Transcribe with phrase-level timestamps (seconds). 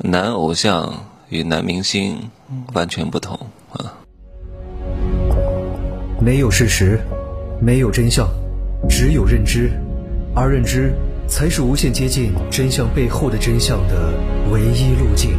[0.00, 2.30] 男偶像与男明星
[2.72, 3.36] 完全不同
[3.72, 3.98] 啊！
[6.20, 7.00] 没有事实，
[7.60, 8.28] 没有真相，
[8.88, 9.72] 只有认知，
[10.36, 10.94] 而认知
[11.26, 14.12] 才是无限接近真相背后的真相的
[14.52, 15.36] 唯一路径。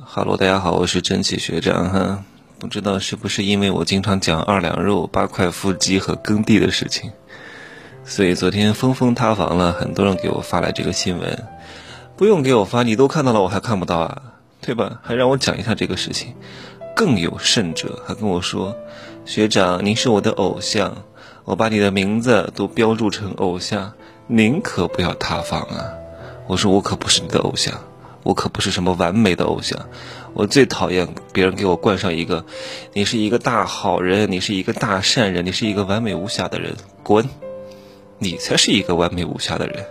[0.00, 2.24] 哈喽，大家好，我是真气学长哈。
[2.58, 7.12] 不知道是不是因为我经常讲二两肉、八块腹肌和耕地的事情，
[8.04, 11.44] 所以昨天峰峰塌房了，很多人给我发来这个新闻。
[12.22, 14.22] 不用给我发，你都看到了，我还看不到啊，
[14.60, 15.00] 对吧？
[15.02, 16.36] 还让我讲一下这个事情。
[16.94, 18.76] 更有甚者，还跟我说
[19.26, 20.98] ：“学长，您是我的偶像，
[21.42, 23.94] 我把你的名字都标注成偶像，
[24.28, 25.94] 您可不要塌房啊！”
[26.46, 27.74] 我说：“我可不是你的偶像，
[28.22, 29.76] 我可不是什么完美的偶像，
[30.32, 32.44] 我最讨厌别人给我冠上一个，
[32.92, 37.28] 你是一个大好人，你是一个大善人，你是一个完美无瑕的人，滚！
[38.20, 39.84] 你才是一个完美无瑕的人，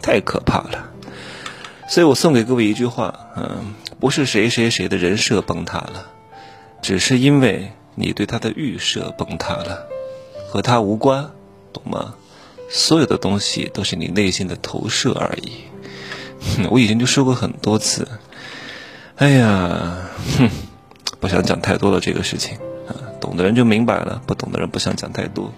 [0.00, 0.90] 太可怕了。”
[1.88, 6.06] 所以我送给各位一句话，嗯，不是谁谁谁的人设崩塌了，
[6.80, 9.86] 只是因为你对他的预设崩塌了，
[10.48, 11.30] 和他无关，
[11.72, 12.14] 懂吗？
[12.70, 15.52] 所有的东西都是你内心的投射而已。
[16.70, 18.08] 我以前就说过很多次，
[19.16, 20.08] 哎呀，
[20.38, 20.50] 哼，
[21.20, 22.56] 不想讲太多了这个事情，
[22.88, 25.52] 啊，懂的人就明白了，不懂的人不想讲太多。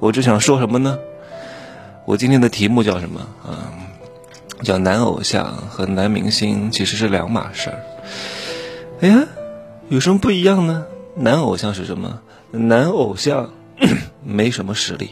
[0.00, 0.98] 我只想说什么呢？
[2.06, 3.20] 我今天的题目叫什么？
[3.44, 3.70] 啊？
[4.62, 7.80] 叫男偶像和男明星其实是两码事儿。
[9.00, 9.26] 哎呀，
[9.88, 10.86] 有什么不一样呢？
[11.14, 12.20] 男偶像是什么？
[12.50, 13.50] 男偶像
[14.24, 15.10] 没什么实力。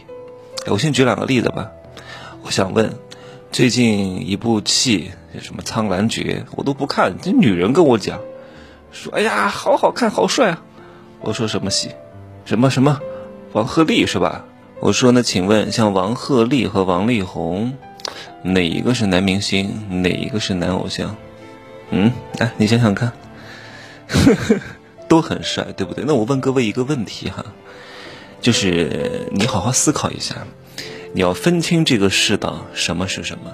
[0.67, 1.71] 我先举两个例子吧。
[2.43, 2.93] 我想问，
[3.51, 7.15] 最近一部戏什么《苍兰诀》，我都不看。
[7.21, 8.19] 这女人跟我讲，
[8.91, 10.61] 说：“哎呀，好好看，好帅啊！”
[11.21, 11.89] 我说什么戏？
[12.45, 12.99] 什么什么？
[13.53, 14.45] 王鹤棣是吧？
[14.79, 17.73] 我说那请问，像王鹤棣和王力宏。
[18.41, 21.15] 哪一个是男明星，哪一个是男偶像？
[21.91, 23.11] 嗯，来，你想想看，
[25.07, 26.03] 都很帅，对不对？
[26.07, 27.45] 那我问各位一个问题哈，
[28.41, 30.35] 就是你好好思考一下，
[31.13, 33.51] 你要分清这个世道什么是什么。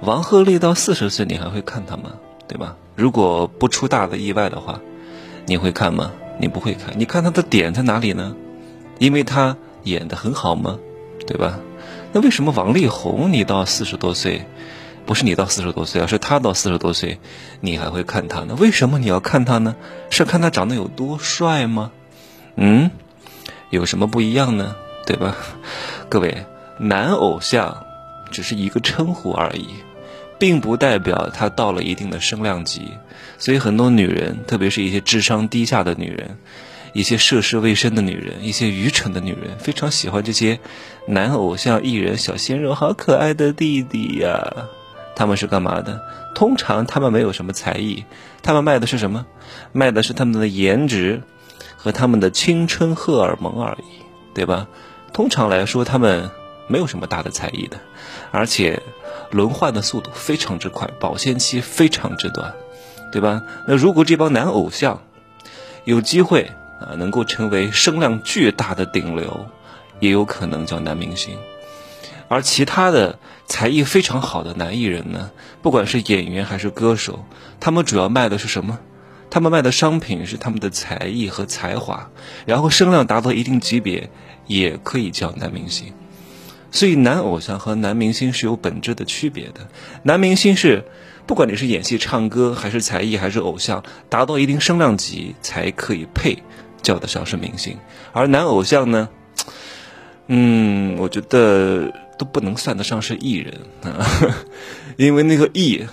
[0.00, 2.12] 王鹤棣到四十岁，你还会看他吗？
[2.46, 2.76] 对吧？
[2.94, 4.80] 如果不出大的意外的话，
[5.46, 6.12] 你会看吗？
[6.40, 6.94] 你不会看。
[6.96, 8.34] 你看他的点在哪里呢？
[8.98, 10.78] 因为他演的很好吗？
[11.26, 11.58] 对吧？
[12.12, 14.46] 那为什么王力宏你到四十多岁，
[15.04, 17.18] 不是你到四十多岁，而是他到四十多岁，
[17.60, 18.56] 你还会看他呢？
[18.58, 19.76] 为什么你要看他呢？
[20.10, 21.90] 是看他长得有多帅吗？
[22.56, 22.90] 嗯，
[23.70, 24.74] 有什么不一样呢？
[25.06, 25.36] 对吧？
[26.08, 26.46] 各位，
[26.78, 27.84] 男偶像
[28.30, 29.68] 只是一个称呼而已，
[30.38, 32.92] 并不代表他到了一定的声量级。
[33.38, 36.38] 所以很多女人，特别是一些智商低下的女人。
[36.92, 40.58] 一些涉世未深的女人，一些愚蠢的女人，非常喜欢这些
[41.06, 44.52] 男偶像艺人、小鲜肉，好可爱的弟弟呀！
[45.14, 46.00] 他们是干嘛的？
[46.34, 48.04] 通常他们没有什么才艺，
[48.42, 49.26] 他们卖的是什么？
[49.72, 51.20] 卖的是他们的颜值
[51.76, 54.02] 和他们的青春荷尔蒙而已，
[54.34, 54.68] 对吧？
[55.12, 56.30] 通常来说，他们
[56.68, 57.78] 没有什么大的才艺的，
[58.30, 58.80] 而且
[59.30, 62.54] 轮换的速度非常之快，保鲜期非常之短，
[63.10, 63.42] 对吧？
[63.66, 65.02] 那如果这帮男偶像
[65.84, 69.46] 有机会，啊，能够成为声量巨大的顶流，
[70.00, 71.36] 也有可能叫男明星。
[72.28, 75.30] 而其他的才艺非常好的男艺人呢，
[75.62, 77.24] 不管是演员还是歌手，
[77.58, 78.78] 他们主要卖的是什么？
[79.30, 82.10] 他们卖的商品是他们的才艺和才华，
[82.46, 84.10] 然后声量达到一定级别，
[84.46, 85.92] 也可以叫男明星。
[86.70, 89.68] 所以，男偶像和男明星是有本质的区别的。
[90.02, 90.84] 男明星是，
[91.26, 96.42] 不管你是演戏、唱歌，还是才艺，还是偶像，达到一定声量级才可以配。
[96.82, 97.78] 叫得上是明星，
[98.12, 99.08] 而男偶像呢？
[100.30, 104.06] 嗯，我觉得都不能算得上是艺人啊，
[104.96, 105.86] 因为那个艺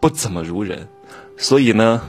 [0.00, 0.88] 不怎么如人，
[1.36, 2.02] 所以呢，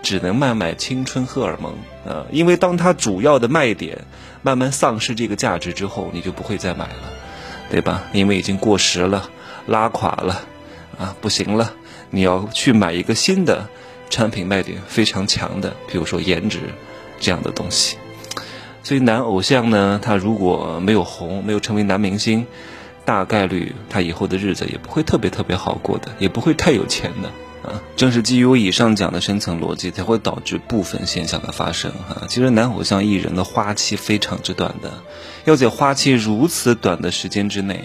[0.00, 1.72] 只能卖卖青春荷尔蒙
[2.06, 2.26] 啊。
[2.30, 4.04] 因为当他主要的卖点
[4.42, 7.12] 慢慢丧失这个价值之后，你就不会再买了，
[7.68, 8.04] 对吧？
[8.12, 9.28] 因为已经过时了，
[9.66, 10.42] 拉垮了
[10.98, 11.74] 啊，不行了，
[12.10, 13.68] 你要去买一个新的
[14.08, 16.60] 产品，卖点非常强的，比如说颜值。
[17.20, 17.96] 这样的东西，
[18.82, 22.46] 所以男偶像呢，他如果没有红，没有成为男明星，
[23.04, 27.28] 大概率他以后的日子也不会特别特别好过的，也不会太有钱的
[27.68, 27.80] 啊。
[27.96, 32.26] 正是基于我以上讲的深层逻辑，才会导致部分现象的发生哈。
[32.28, 34.92] 其实男偶像艺人的花期非常之短的，
[35.44, 37.84] 要在花期如此短的时间之内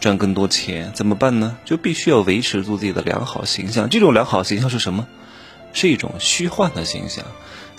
[0.00, 1.56] 赚更多钱，怎么办呢？
[1.64, 3.88] 就必须要维持住自己的良好形象。
[3.90, 5.06] 这种良好形象是什么？
[5.72, 7.24] 是一种虚幻的形象。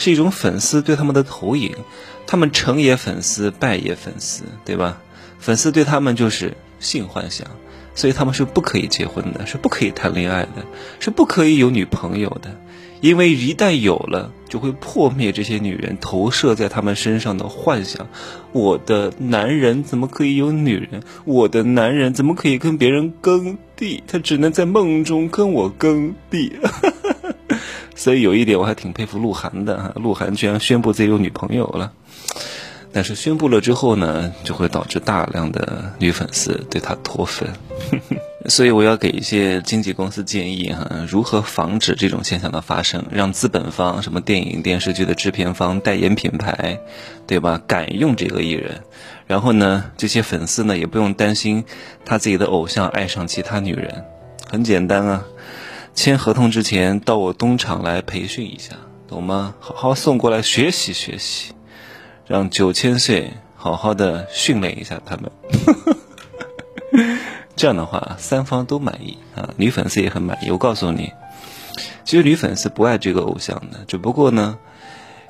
[0.01, 1.75] 是一种粉丝对他们的投影，
[2.25, 4.99] 他们成也粉丝，败也粉丝，对吧？
[5.37, 7.47] 粉丝对他们就是性幻想，
[7.93, 10.65] 所以他们是不可以结婚的，是不可以谈恋爱的，
[10.99, 12.59] 是不可以有女朋友的，
[12.99, 18.07] 因为一旦有了，就会破灭这些女人投射在他们身上的幻想。
[18.53, 21.03] 我的男人怎么可以有女人？
[21.25, 24.01] 我的男人怎么可以跟别人耕地？
[24.07, 26.53] 他只能在梦中跟我耕地。
[28.01, 31.91] 所以有一点我还挺佩服鹿晗的，鹿晗居然宣布自己有女朋友了。
[32.91, 37.47] 但是宣布了之后呢，就会导致大量的女粉丝对他脱粉，
[38.49, 46.79] 所以我要给一些经纪公司建议哈，如何防止这种现象的发生，让资本方、什么电影电视剧的制片方、代言品牌，
[47.27, 48.81] 对吧，敢用这个艺人，
[49.27, 51.63] 然后呢，这些粉丝呢也不用担心
[52.03, 54.03] 他自己的偶像爱上其他女人，
[54.49, 55.23] 很简单啊，
[55.93, 58.75] 签合同之前到我东厂来培训一下，
[59.07, 59.55] 懂吗？
[59.59, 61.53] 好好送过来学习学习。
[62.27, 65.29] 让九千岁好好的训练一下他们，
[67.57, 70.49] 这样的话三方都满意啊，女粉丝也很满意。
[70.49, 71.11] 我告诉你，
[72.05, 74.57] 其实女粉丝不爱这个偶像的，只不过呢，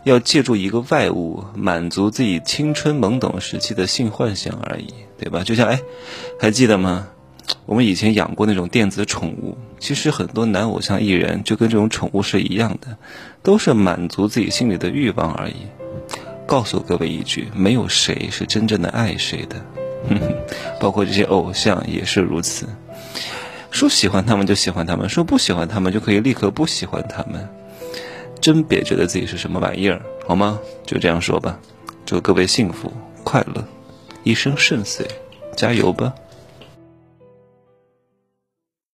[0.03, 5.43] 要借助一个外物满足自己青春懵懂时期的性幻想而已，对吧？
[5.43, 5.81] 就像哎，
[6.39, 7.07] 还记得吗？
[7.65, 12.97] 我们以前养过那种电子宠物，其实很多男偶像艺人就跟这种宠物是一样的，
[13.43, 15.55] 都是满足自己心里的欲望而已。
[16.45, 19.55] 告诉各位一句，没有谁是真正的爱谁的，
[20.09, 20.33] 哼哼
[20.79, 22.67] 包括这些偶像也是如此。
[23.69, 27.47] 说喜欢他们就喜欢他们，说不喜欢他们就可以立刻不喜欢他们。
[28.41, 30.59] 真别觉得自己是什么玩意儿，好吗？
[30.85, 31.57] 就这样说吧。
[32.05, 32.91] 祝各位幸福
[33.23, 33.63] 快乐，
[34.23, 35.07] 一生顺遂，
[35.55, 36.13] 加油吧！